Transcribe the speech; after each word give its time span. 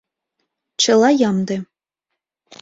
Чыла 0.81 1.09
ямде... 1.29 1.57